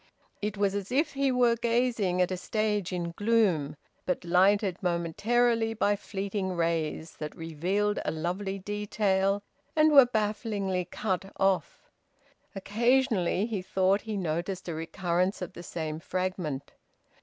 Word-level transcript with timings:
It 0.41 0.57
was 0.57 0.73
as 0.73 0.91
if 0.91 1.13
he 1.13 1.31
were 1.31 1.55
gazing 1.55 2.23
at 2.23 2.31
a 2.31 2.35
stage 2.35 2.91
in 2.91 3.11
gloom, 3.11 3.75
but 4.07 4.25
lighted 4.25 4.81
momentarily 4.81 5.75
by 5.75 5.95
fleeting 5.95 6.53
rays 6.53 7.17
that 7.17 7.35
revealed 7.35 7.99
a 8.03 8.09
lovely 8.09 8.57
detail 8.57 9.43
and 9.75 9.91
were 9.91 10.07
bafflingly 10.07 10.85
cut 10.85 11.25
off. 11.39 11.91
Occasionally 12.55 13.45
he 13.45 13.61
thought 13.61 14.01
he 14.01 14.17
noticed 14.17 14.67
a 14.67 14.73
recurrence 14.73 15.39
of 15.39 15.53
the 15.53 15.61
same 15.61 15.99
fragment. 15.99 16.73